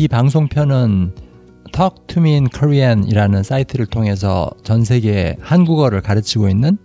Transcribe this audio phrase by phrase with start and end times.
[0.00, 1.12] 이 방송편은
[1.72, 6.78] Talk to Me in Korean이라는 사이트를 통해서 전 세계 한국어를 가르치고 있는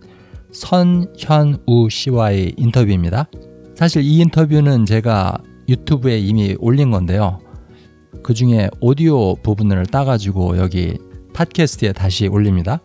[0.50, 3.28] 선현우 씨와의 인터뷰입니다.
[3.76, 5.38] 사실 이 인터뷰는 제가
[5.68, 7.38] 유튜브에 이미 올린 건데요.
[8.24, 10.98] 그 중에 오디오 부분을 따가지고 여기
[11.34, 12.80] 팟캐스트에 다시 올립니다.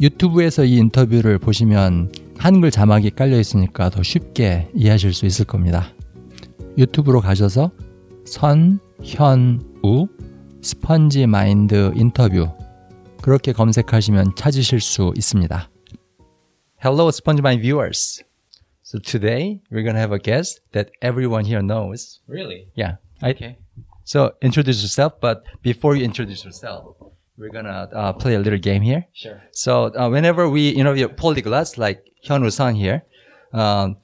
[0.00, 5.88] 유튜브에서 이 인터뷰를 보시면 한글 자막이 깔려 있으니까 더 쉽게 이해하실 수 있을 겁니다.
[6.78, 7.72] 유튜브로 가셔서
[8.24, 10.07] 선 현우
[10.61, 12.49] 스펀지 마인드 인터뷰
[13.21, 15.69] 그렇게 검색하시면 찾으실 수 있습니다.
[16.83, 18.23] Hello, Sponge Mind viewers.
[18.83, 22.19] So today we're gonna have a guest that everyone here knows.
[22.27, 22.67] Really?
[22.75, 22.97] Yeah.
[23.21, 23.57] I, Okay.
[24.03, 26.95] So introduce yourself, but before you introduce yourself,
[27.37, 29.05] we're gonna uh, play a little game here.
[29.13, 29.41] Sure.
[29.51, 33.03] So uh, whenever we interview polyglots like Hyunwoo San here,
[33.53, 33.97] um,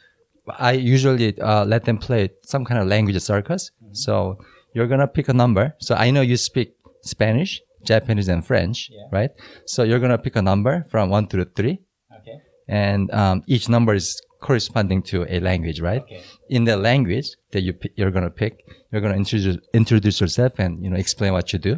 [0.58, 3.70] I usually uh, let them play some kind of language circus.
[3.94, 4.39] So
[4.77, 5.64] you're gonna pick a number.
[5.86, 6.69] So I know you speak
[7.14, 7.52] Spanish,
[7.91, 9.08] Japanese, and French, Yeah.
[9.19, 9.30] right?
[9.72, 11.77] So you're gonna pick a number from one to three,
[12.19, 12.36] Okay.
[12.69, 14.08] and um, each number is
[14.48, 16.02] corresponding to a language, right?
[16.02, 16.20] Okay.
[16.56, 18.54] In the language that you pi- you're gonna pick,
[18.91, 21.74] you're gonna introduce introduce yourself and you know explain what you do,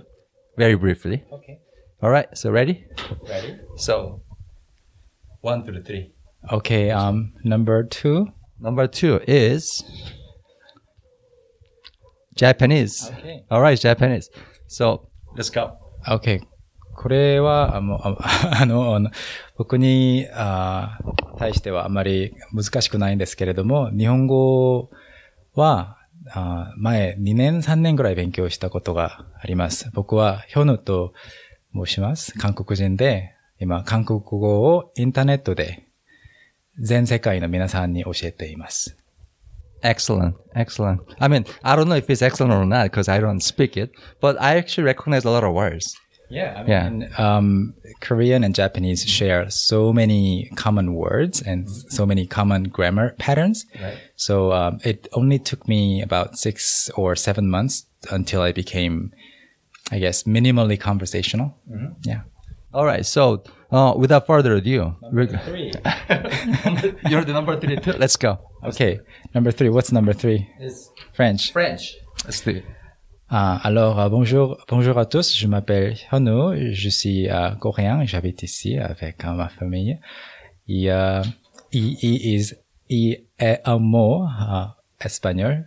[0.63, 1.19] very briefly.
[1.39, 1.57] Okay.
[2.03, 2.29] All right.
[2.41, 2.77] So ready?
[3.29, 3.53] Ready?
[3.87, 4.23] So
[5.41, 6.05] one through three.
[6.59, 6.91] Okay.
[6.91, 8.19] Um, number two.
[8.61, 9.63] Number two is
[12.39, 13.11] Japanese.
[13.19, 13.45] Okay.
[13.51, 14.31] All right, Japanese.
[14.69, 15.73] So let's go.
[16.07, 16.41] Okay.
[16.95, 18.17] これは、あの、あ
[18.63, 19.11] あの、あの
[19.57, 20.99] 僕にあ
[21.39, 24.91] 対してはあまり難しくないんですけれども、日本語
[25.55, 25.97] は、
[26.31, 29.91] あ前2年3年ぐらい勉強したことがあります。
[29.95, 31.15] 僕はヒョヌと
[31.73, 32.33] 申します。
[32.39, 35.87] 韓国人で、今、韓国語をインターネットで
[36.79, 38.98] 全世界の皆さんに教えています。
[39.83, 41.01] Excellent, excellent.
[41.21, 43.91] I mean, I don't know if it's excellent or not because I don't speak it,
[44.21, 45.97] but I actually recognize a lot of words.
[46.31, 47.07] Yeah, I Yeah.
[47.17, 53.65] um, Korean and Japanese share so many common words and so many common grammar patterns.
[53.81, 53.97] Right.
[54.17, 59.13] So um, it only took me about six or seven months until I became,
[59.91, 61.57] I guess, minimally conversational.
[62.03, 62.23] Yeah.
[62.75, 63.07] All right.
[63.07, 65.73] So uh, without further ado, we're, Three.
[67.11, 67.93] you're the number three too.
[67.93, 68.39] Let's go.
[68.65, 69.01] Okay.
[69.35, 69.69] Number three.
[69.69, 70.49] What's number three?
[70.61, 71.53] It's French.
[71.53, 71.95] French.
[72.25, 72.65] Let's do it.
[73.31, 75.37] Ah, alors, euh, bonjour, bonjour à tous.
[75.37, 76.73] Je m'appelle Hyunwoo.
[76.73, 78.05] Je suis euh, coréen.
[78.07, 79.99] J'habite ici avec euh, ma famille.
[80.67, 81.23] Et, euh,
[81.73, 82.55] il, il is-
[82.89, 84.25] il est un mot
[85.01, 85.67] espagnol.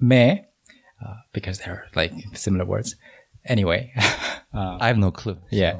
[0.00, 0.48] Mais,
[1.02, 2.96] uh, because they're like similar words.
[3.44, 3.90] Anyway.
[4.54, 5.36] uh, I have no clue.
[5.50, 5.74] yeah.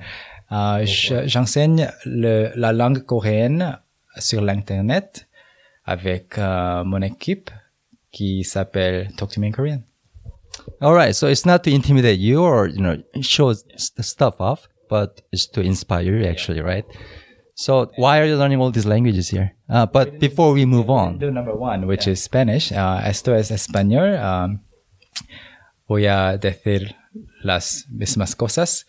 [0.53, 3.79] Euh, je- J'enseigne le- la langue coréenne
[4.19, 5.27] sur l'Internet
[5.85, 7.51] avec euh, mon équipe
[8.11, 9.83] qui s'appelle Talk to Me in Korean.
[10.81, 11.15] All right.
[11.15, 15.63] So it's not to intimidate you or you know show stuff off, but it's to
[15.63, 16.85] inspire you actually, right?
[17.55, 19.53] So why are you learning all these languages here?
[19.71, 22.71] Uh, but before we move on, Do number one, which is Spanish.
[22.73, 24.15] Uh, esto es español.
[24.17, 24.61] Um,
[25.89, 26.95] voy a decir
[27.43, 28.87] las mismas cosas.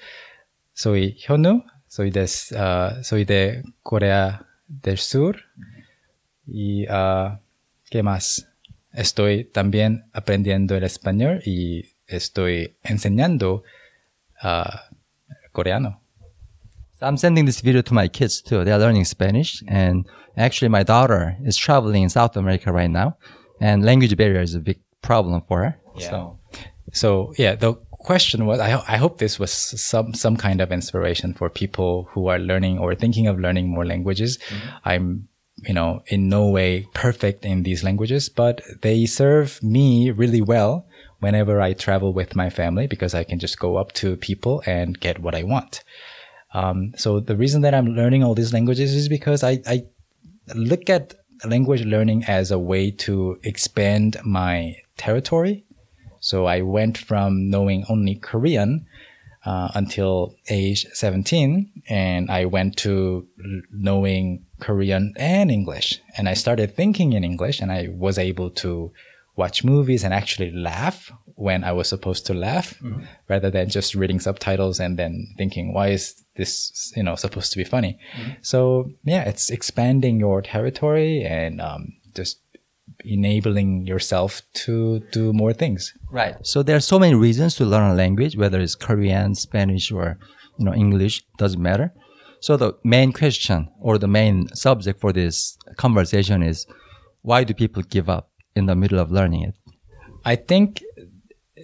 [0.73, 1.63] Soy Hyunwoo.
[1.88, 5.38] Soy de, uh, soy de Corea del Sur.
[6.47, 7.38] Y, uh,
[7.89, 8.47] ¿qué más?
[8.91, 13.63] Estoy también aprendiendo el español y estoy enseñando
[14.44, 14.78] uh,
[15.51, 16.00] coreano.
[17.00, 18.63] So I'm sending this video to my kids too.
[18.63, 20.07] They're learning Spanish, and
[20.38, 23.17] actually, my daughter is traveling in South America right now,
[23.59, 25.79] and language barrier is a big problem for her.
[25.97, 26.39] So
[26.94, 30.71] So yeah, the question was, I, ho- I hope this was some, some kind of
[30.71, 34.37] inspiration for people who are learning or thinking of learning more languages.
[34.85, 35.27] I'm,
[35.63, 40.85] you know, in no way perfect in these languages, but they serve me really well
[41.19, 44.99] whenever I travel with my family because I can just go up to people and
[44.99, 45.83] get what I want.
[46.53, 49.85] Um, so the reason that I'm learning all these languages is because I, I
[50.53, 51.15] look at
[51.45, 55.65] language learning as a way to expand my territory.
[56.23, 58.87] So I went from knowing only Korean
[59.45, 63.27] uh, until age 17, and I went to
[63.73, 66.01] knowing Korean and English.
[66.15, 68.93] And I started thinking in English, and I was able to
[69.35, 72.81] watch movies and actually laugh when I was supposed to laugh,
[73.27, 77.57] rather than just reading subtitles and then thinking, "Why is this, you know, supposed to
[77.57, 77.99] be funny?"
[78.41, 82.39] So yeah, it's expanding your territory and um, just
[83.05, 85.94] enabling yourself to do more things.
[86.11, 86.35] right.
[86.44, 90.17] So there are so many reasons to learn a language, whether it's Korean, Spanish, or
[90.57, 91.23] you know English.
[91.38, 91.94] Doesn't matter.
[92.39, 96.67] So the main question or the main subject for this conversation is
[97.21, 99.56] why do people give up in the middle of learning it?
[100.25, 100.83] I think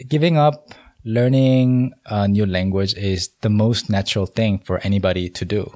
[0.07, 5.71] giving up learning a new language is the most natural thing for anybody to do.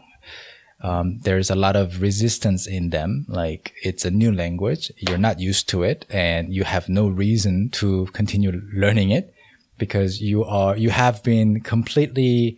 [0.84, 3.26] Um, there's a lot of resistance in them.
[3.30, 4.92] Like it's a new language.
[4.98, 9.34] You're not used to it and you have no reason to continue learning it
[9.78, 12.58] because you are, you have been completely,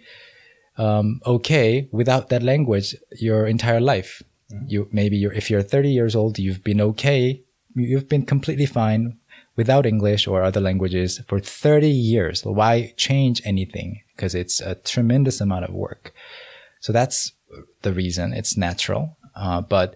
[0.78, 4.24] um, okay without that language your entire life.
[4.68, 7.44] You, maybe you're, if you're 30 years old, you've been okay.
[7.76, 9.18] You've been completely fine
[9.56, 12.44] without English or other languages for 30 years.
[12.44, 14.02] Why change anything?
[14.16, 16.14] Because it's a tremendous amount of work.
[16.86, 17.32] So that's
[17.82, 18.32] the reason.
[18.32, 19.18] It's natural.
[19.36, 19.96] Uh, but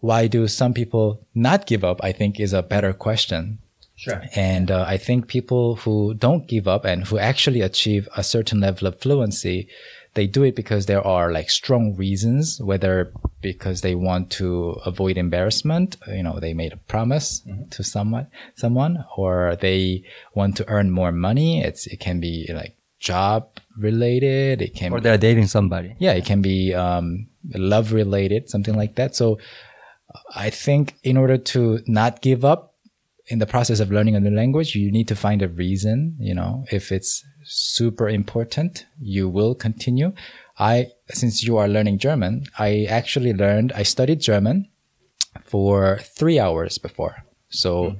[0.00, 2.00] why do some people not give up?
[2.02, 3.60] I think is a better question.
[3.94, 4.20] Sure.
[4.34, 8.58] And uh, I think people who don't give up and who actually achieve a certain
[8.58, 9.68] level of fluency,
[10.14, 15.16] they do it because there are like strong reasons, whether because they want to avoid
[15.16, 18.26] embarrassment, you know, they made a promise to someone,
[18.56, 20.02] someone, or they
[20.34, 21.62] want to earn more money.
[21.62, 23.46] It's, it can be like job
[23.78, 24.62] related.
[24.62, 25.96] It can Or they're dating somebody.
[25.98, 29.14] yeah, it can be um, love related, something like that.
[29.16, 29.38] So
[30.34, 32.74] I think in order to not give up
[33.26, 36.16] in the process of learning a new language, you need to find a reason.
[36.20, 40.12] You know, if it's super important, you will continue.
[40.58, 44.68] I, since you are learning German, I actually learned, I studied German
[45.44, 47.24] for three hours before.
[47.48, 47.96] So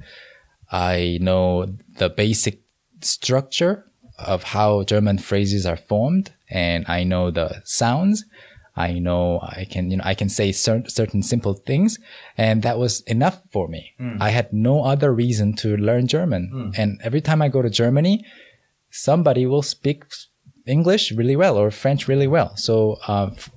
[0.70, 1.66] I know
[1.98, 2.60] the basic
[3.00, 3.84] structure
[4.18, 8.24] of how German phrases are formed and I know the sounds.
[8.76, 11.98] I know I can, you know, I can say cer- certain simple things
[12.36, 13.92] and that was enough for me.
[14.20, 16.72] I had no other reason to learn German.
[16.76, 18.24] And every time I go to Germany,
[18.90, 20.04] somebody will speak
[20.66, 22.56] English really well or French really well.
[22.56, 23.50] So, uh, f-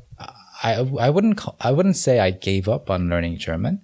[0.64, 3.82] I, I wouldn't, call, I wouldn't say I gave up on learning German.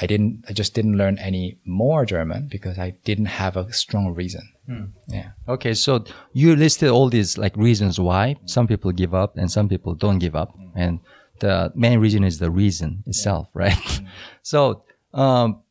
[0.00, 4.14] I didn't, I just didn't learn any more German because I didn't have a strong
[4.14, 4.48] reason.
[4.66, 4.84] Hmm.
[5.08, 5.30] Yeah.
[5.48, 9.68] Okay, so you listed all these like reasons why some people give up and some
[9.68, 10.68] people don't give up, hmm.
[10.74, 11.00] and
[11.40, 13.74] the main reason is the reason itself, right?
[13.74, 14.06] Hmm.
[14.42, 14.82] so,
[15.14, 15.62] um,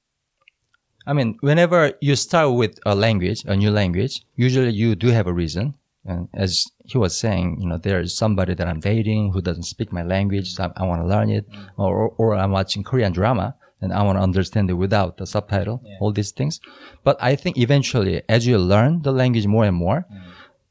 [1.07, 5.27] I mean, whenever you start with a language, a new language, usually you do have
[5.27, 5.75] a reason.
[6.07, 9.63] And as he was saying, you know, there is somebody that I'm dating who doesn't
[9.63, 11.45] speak my language, so I, I want to learn it,
[11.77, 15.81] or, or I'm watching Korean drama and I want to understand it without the subtitle,
[15.99, 16.59] all these things.
[17.03, 20.05] But I think eventually, as you learn the language more and more,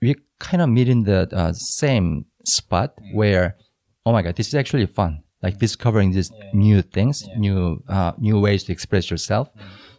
[0.00, 3.56] we kind of meet in the uh, same spot where,
[4.04, 5.22] oh my God, this is actually fun.
[5.42, 9.50] Like discovering these new things, new, uh, new ways to express yourself.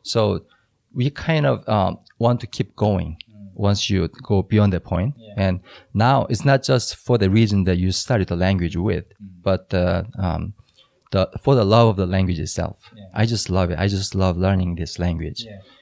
[0.01, 0.45] So
[0.93, 3.17] we kind of um, want to keep going
[3.53, 5.13] once you go beyond that point.
[5.37, 5.61] And
[5.93, 10.03] now it's not just for the reason that you studied the language with, but uh,
[10.17, 10.53] um,
[11.15, 12.77] the for the love of the language itself.
[13.21, 13.79] I just love it.
[13.79, 15.41] I just love learning this language.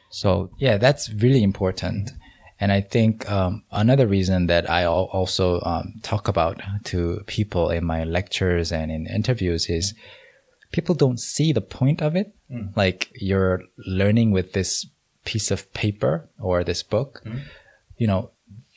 [0.09, 0.29] So
[0.65, 2.11] Yeah, that's really important.
[2.59, 7.83] And I think um, another reason that I also um, talk about to people in
[7.83, 9.93] my lectures and in interviews is
[10.71, 12.27] people don't see the point of it.
[12.75, 13.63] Like you're
[14.01, 14.85] learning with this
[15.25, 17.23] piece of paper or this book,
[17.97, 18.29] you know,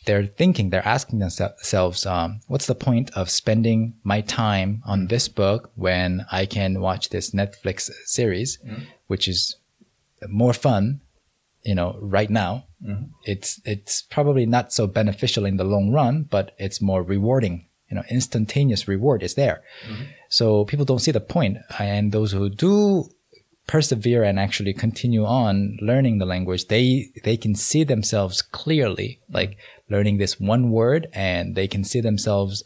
[0.06, 5.08] they're thinking, they're asking themselves, um, what's the point of spending my time on mm.
[5.08, 8.86] this book when I can watch this Netflix series, mm.
[9.06, 9.56] which is
[10.28, 11.00] more fun,
[11.62, 12.64] you know, right now.
[12.82, 13.04] Mm-hmm.
[13.24, 17.66] It's, it's probably not so beneficial in the long run, but it's more rewarding.
[17.90, 19.62] You know, instantaneous reward is there.
[19.88, 20.02] Mm-hmm.
[20.28, 21.58] So people don't see the point.
[21.78, 23.08] And those who do
[23.66, 29.56] persevere and actually continue on learning the language, they, they can see themselves clearly, like
[29.90, 32.62] learning this one word and they can see themselves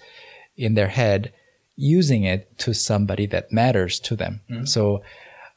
[0.57, 1.33] in their head
[1.77, 4.41] using it to somebody that matters to them.
[4.67, 5.03] So,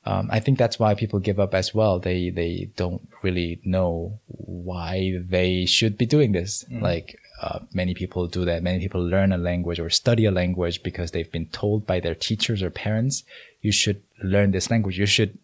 [0.05, 1.97] um, I think that's why people give up as well.
[1.97, 6.65] They, they don't really know why they should be doing this.
[6.81, 8.63] Like, uh, many people do that.
[8.63, 12.15] Many people learn a language or study a language because they've been told by their
[12.15, 13.23] teachers or parents,
[13.63, 15.00] you should learn this language.
[15.00, 15.39] You should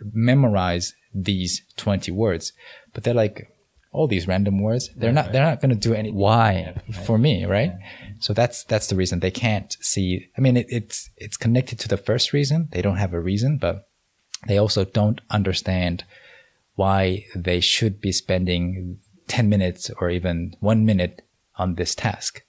[0.00, 2.52] memorize these 20 words.
[2.94, 3.54] But they're like,
[3.90, 6.74] all these random words, they're not, they're not going to do any why?
[7.04, 7.72] for me, right?
[8.20, 10.28] So that's, that's the reason they can't see.
[10.36, 12.68] I mean, it, it's, it's connected to the first reason.
[12.70, 13.88] They don't have a reason, but
[14.46, 16.04] they also don't understand
[16.76, 21.22] why they should be spending 10 minutes or even one minute
[21.56, 22.44] on this task.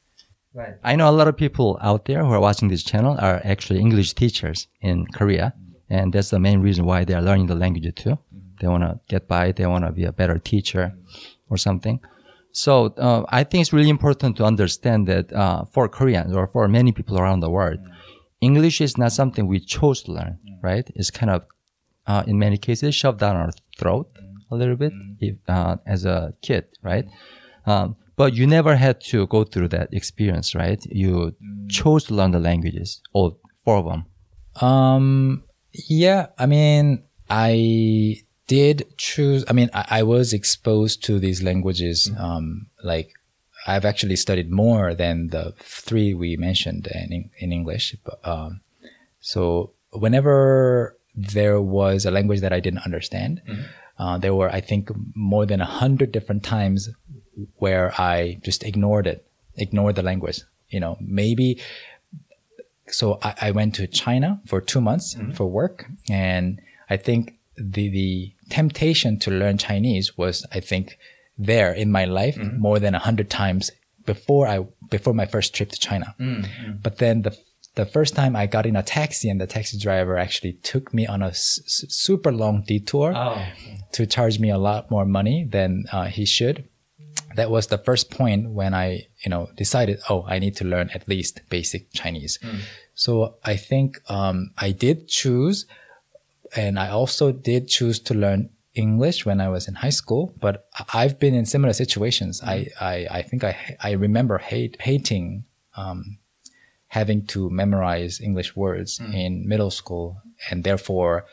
[0.54, 0.76] Right.
[0.84, 3.80] I know a lot of people out there who are watching this channel are actually
[3.80, 5.54] English teachers in Korea.
[5.90, 8.18] And that's the main reason why they are learning the language too.
[8.60, 9.52] They want to get by.
[9.52, 10.94] They want to be a better teacher
[11.50, 12.00] or something.
[12.52, 16.68] So uh, I think it's really important to understand that uh, for Koreans or for
[16.68, 17.80] many people around the world,
[18.42, 20.90] English is not something we chose to learn, right?
[20.96, 21.44] It's kind of,
[22.08, 24.10] uh, in many cases, shoved down our throat
[24.52, 27.06] a little bit if, uh, as a kid, right?
[27.66, 30.84] Um, but you never had to go through that experience, right?
[30.88, 31.34] You
[31.70, 34.02] chose to learn the languages, all four of them.
[34.62, 41.42] Um, yeah, I mean, I did choose, I mean, I, I was exposed to these
[41.42, 43.14] languages, um, like
[43.66, 47.96] I've actually studied more than the three we mentioned in, in English.
[48.04, 48.60] But, um,
[49.22, 53.42] so whenever there was a language that I didn't understand,
[53.98, 56.90] uh, there were, I think, more than a hundred different times
[57.58, 60.42] where I just ignored it, ignored the language.
[60.70, 61.62] You know, maybe.
[62.88, 65.32] So I, I went to China for two months mm-hmm.
[65.32, 70.98] for work, and I think the the temptation to learn Chinese was, I think,
[71.38, 72.60] there in my life mm-hmm.
[72.60, 73.72] more than a hundred times
[74.06, 76.16] before I before my first trip to China.
[76.20, 76.78] Mm-hmm.
[76.82, 77.38] But then the
[77.76, 81.08] the first time I got in a taxi and the taxi driver actually took me
[81.08, 83.46] on a s- super long detour oh.
[83.94, 86.68] to charge me a lot more money than uh, he should.
[87.40, 88.88] That was the first point when I,
[89.24, 92.34] you know, decided, oh, I need to learn at least basic Chinese.
[93.04, 93.12] So
[93.54, 95.58] I think um, I did choose,
[96.64, 100.24] and I also did choose to learn English when I was in high school.
[100.46, 100.56] But
[101.02, 102.34] I've been in similar situations.
[102.44, 102.56] I,
[102.92, 103.54] I, I think I,
[103.90, 105.46] I remember hate, hating
[105.82, 106.18] um,
[106.88, 110.08] having to memorize English words in middle school,
[110.50, 111.26] and therefore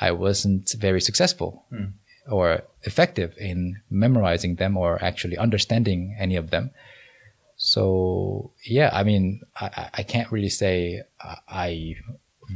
[0.00, 1.50] I wasn't very successful
[2.30, 6.70] or effective in memorizing them or actually understanding any of them.
[7.56, 12.02] So yeah, I mean, I, I- can't really say I- I've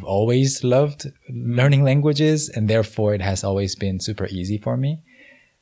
[0.05, 5.01] always loved learning languages, and therefore it has always been super easy for me.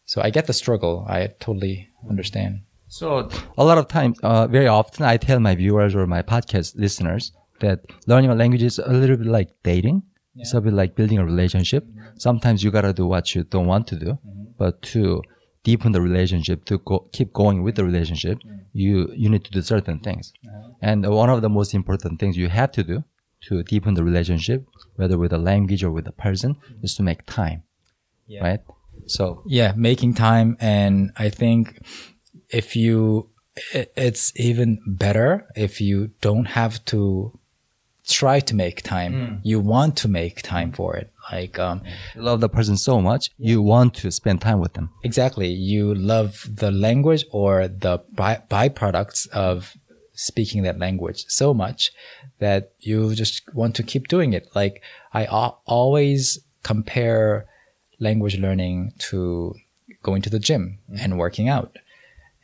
[0.05, 1.07] So I get the struggle.
[1.09, 2.61] I totally understand.
[2.89, 6.77] So a lot of times, uh, very often, I tell my viewers or my podcast
[6.77, 10.03] listeners that learning a language is a little bit like dating.
[10.37, 11.85] It's a bit like building a relationship.
[11.85, 12.19] Mm-hmm.
[12.19, 14.45] Sometimes you gotta do what you don't want to do, mm-hmm.
[14.57, 15.23] but to
[15.65, 18.59] deepen the relationship, to go, keep going with the relationship, mm-hmm.
[18.73, 20.33] you you need to do certain things.
[20.47, 20.71] Uh-huh.
[20.81, 23.05] And one of the most important things you have to do
[23.49, 27.27] to deepen the relationship, whether with a language or with a person, is to make
[27.27, 27.63] time.
[28.43, 28.61] Right.
[29.07, 31.79] So yeah making time and i think
[32.49, 33.29] if you
[33.75, 37.39] it's even better if you don't have to
[38.07, 39.13] try to make time.
[39.13, 39.37] Hmm.
[39.43, 41.11] You want to make time for it.
[41.31, 41.83] Like um
[42.15, 44.91] you love the person so much, you want to spend time with them.
[45.03, 45.49] exactly.
[45.49, 49.77] You love the language or the by- byproducts of
[50.15, 51.93] speaking that language so much
[52.41, 54.49] that you just want to keep doing it.
[54.55, 57.47] Like i always compare
[57.99, 59.55] language learning to
[60.03, 60.97] going to the gym hmm.
[60.99, 61.77] and working out.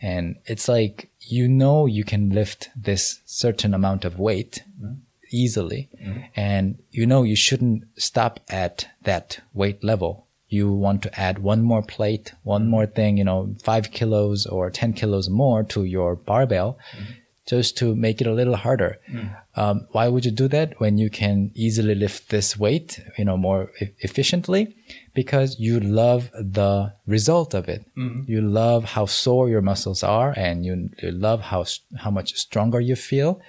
[0.01, 5.06] And it's like you know you can lift this certain amount of weight hmm.
[5.31, 5.89] Easily.
[6.03, 6.21] Mm-hmm.
[6.35, 10.27] And you know you shouldn't stop at that weight level.
[10.49, 12.71] You want to add one more plate one mm-hmm.
[12.71, 17.13] more thing you know five kilos or 10 kilos more to your barbell mm-hmm.
[17.47, 18.99] just to make it a little harder.
[19.11, 19.37] Mm.
[19.57, 23.37] Um, why would you do that when you can easily lift this weight you know
[23.37, 24.77] more e- efficiently?
[25.15, 27.85] Because you love the result of it.
[28.29, 31.65] You love how sore your muscles are and you, you love how
[31.97, 33.41] how much stronger you feel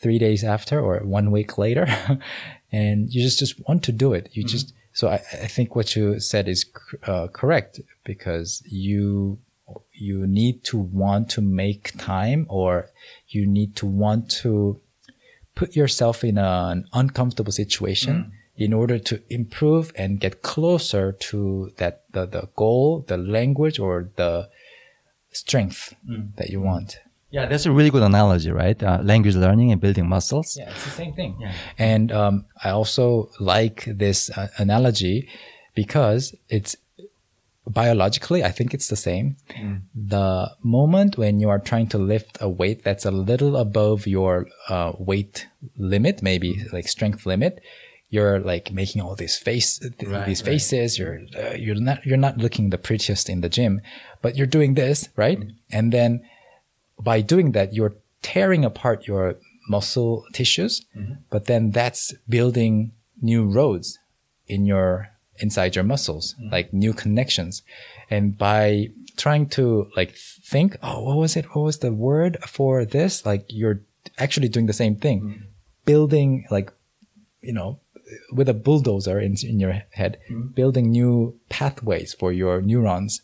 [0.00, 1.86] three days after or one week later.
[2.72, 4.28] And you just just want to do it.
[4.32, 4.48] You mm-hmm.
[4.48, 6.64] just so I, I think what you said is
[7.04, 9.38] uh, correct because you
[9.92, 12.88] you need to want to make time or
[13.28, 14.80] you need to want to
[15.54, 18.30] put yourself in an uncomfortable situation mm.
[18.56, 24.10] in order to improve and get closer to that the, the goal the language or
[24.16, 24.48] the
[25.32, 26.34] strength mm.
[26.36, 26.98] that you want
[27.30, 28.80] Yeah, that's a really good analogy, right?
[28.82, 30.56] Uh, language learning and building muscles.
[30.58, 31.36] yeah, it's the same thing.
[31.78, 35.28] And um, I also like this uh, analogy
[35.74, 36.76] because it's
[37.66, 39.36] biologically, I think it's the same.
[39.94, 44.48] The moment when you are trying to lift a weight that's a little above your
[44.68, 45.46] uh, weight
[45.76, 47.60] limit, maybe like strength limit,
[48.08, 49.78] you're like making all these face
[50.26, 50.98] these faces.
[50.98, 53.80] You're uh, you're not you're not looking the prettiest in the gym,
[54.20, 55.38] but you're doing this right,
[55.70, 56.22] and then
[57.02, 59.36] by doing that, you're tearing apart your
[59.68, 61.14] muscle tissues, mm-hmm.
[61.30, 62.92] but then that's building
[63.22, 63.98] new roads
[64.46, 66.52] in your inside your muscles, mm-hmm.
[66.52, 67.62] like new connections.
[68.10, 71.46] And by trying to like think, oh, what was it?
[71.54, 73.24] What was the word for this?
[73.24, 73.80] Like you're
[74.18, 75.42] actually doing the same thing, mm-hmm.
[75.84, 76.72] building like,
[77.40, 77.80] you know,
[78.32, 80.18] with a bulldozer in, in your head,
[80.54, 83.22] building new pathways for your neurons.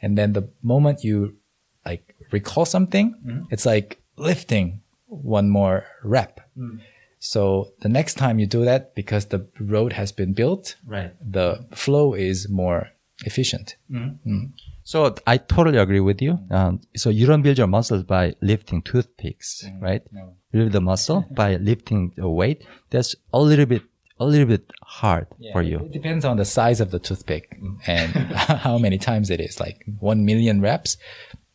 [0.00, 1.36] And then the moment you
[1.84, 3.44] like recall something, mm-hmm.
[3.50, 6.40] it's like lifting one more rep.
[6.58, 6.80] Mm.
[7.18, 11.12] So the next time you do that, because the road has been built, Right.
[11.20, 12.90] the flow is more
[13.24, 13.76] efficient.
[13.90, 14.30] Mm-hmm.
[14.30, 14.52] Mm.
[14.84, 16.38] So I totally agree with you.
[16.50, 19.82] Um, so you don't build your muscles by lifting toothpicks, mm.
[19.82, 20.02] right?
[20.12, 20.34] no.
[20.52, 22.64] You build the muscle by lifting the weight.
[22.90, 23.82] That's a little bit,
[24.20, 25.78] a little bit hard for you.
[25.78, 28.12] It depends on the size of the toothpick and
[28.66, 29.58] how many times it is.
[29.58, 30.96] Like one million reps,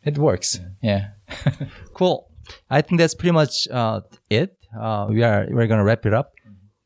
[0.04, 0.58] it works.
[0.82, 1.08] Yeah.
[1.94, 2.28] Cool.
[2.70, 4.56] I think that's pretty much uh, it.
[4.78, 6.32] Uh, we are we're gonna wrap it up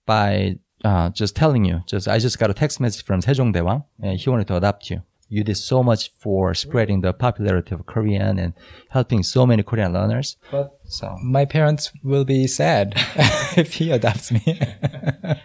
[0.04, 1.80] by uh, just telling you.
[1.86, 4.90] Just I just got a text message from Sejong Daewang, and he wanted to adopt
[4.90, 5.02] you.
[5.28, 8.52] You did so much for spreading the popularity of Korean and
[8.90, 10.36] helping so many Korean learners.
[10.52, 12.92] But So my parents will be sad
[13.56, 14.42] if he adopts me.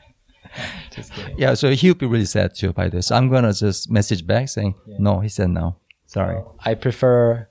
[1.38, 3.08] Yeah, so he'll be really sad too by this.
[3.08, 5.22] So I'm gonna just message back saying no.
[5.22, 5.78] He said no.
[6.06, 6.42] Sorry.
[6.66, 7.48] I prefer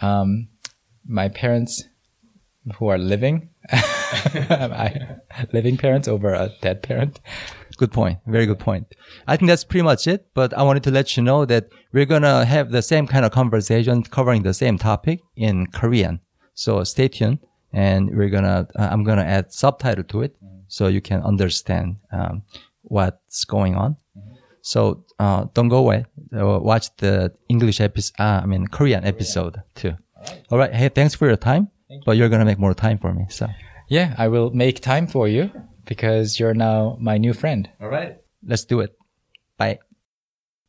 [0.00, 0.48] um,
[1.06, 1.84] my parents
[2.76, 3.50] who are living,
[5.52, 7.20] living parents over a dead parent.
[7.76, 8.18] Good point.
[8.26, 8.94] Very good point.
[9.26, 10.26] I think that's pretty much it.
[10.34, 13.32] But I wanted to let you know that we're to have the same kind of
[13.32, 16.20] conversation covering the same topic in Korean.
[16.52, 17.38] So stay tuned
[17.72, 20.36] and we're to, uh, I'm to add subtitle to it
[20.68, 22.42] so you can understand um,
[22.82, 23.96] what's going on.
[24.62, 26.04] So uh, don't go away.
[26.34, 29.94] Uh, watch the English episode, uh, I mean, Korean episode too.
[30.50, 30.72] All right.
[30.74, 31.68] Hey, thanks for your time.
[32.06, 33.26] But you're going to make more time for me.
[33.30, 33.48] So
[33.88, 35.50] Yeah, I will make time for you
[35.86, 37.68] because you're now my new friend.
[37.80, 38.16] all right.
[38.46, 38.96] let's do it.
[39.58, 39.78] Bye.